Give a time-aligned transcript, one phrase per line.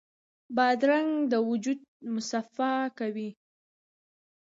[0.55, 1.79] بادرنګ د وجود
[2.13, 3.29] مصفا کوي.